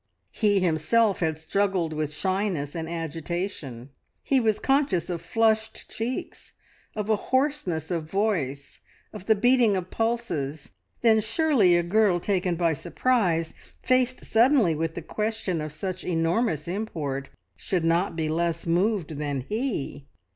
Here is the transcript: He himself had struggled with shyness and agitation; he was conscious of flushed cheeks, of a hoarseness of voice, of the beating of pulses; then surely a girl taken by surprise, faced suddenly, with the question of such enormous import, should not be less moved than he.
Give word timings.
He 0.31 0.59
himself 0.59 1.19
had 1.19 1.37
struggled 1.37 1.93
with 1.93 2.11
shyness 2.11 2.73
and 2.73 2.89
agitation; 2.89 3.91
he 4.23 4.39
was 4.39 4.57
conscious 4.57 5.11
of 5.11 5.21
flushed 5.21 5.91
cheeks, 5.91 6.53
of 6.95 7.07
a 7.07 7.15
hoarseness 7.29 7.91
of 7.91 8.09
voice, 8.09 8.81
of 9.13 9.27
the 9.27 9.35
beating 9.35 9.77
of 9.77 9.91
pulses; 9.91 10.71
then 11.01 11.19
surely 11.19 11.75
a 11.75 11.83
girl 11.83 12.19
taken 12.19 12.55
by 12.55 12.73
surprise, 12.73 13.53
faced 13.83 14.25
suddenly, 14.25 14.73
with 14.73 14.95
the 14.95 15.03
question 15.03 15.61
of 15.61 15.71
such 15.71 16.03
enormous 16.03 16.67
import, 16.67 17.29
should 17.55 17.83
not 17.85 18.15
be 18.15 18.27
less 18.27 18.65
moved 18.65 19.17
than 19.19 19.41
he. 19.41 20.07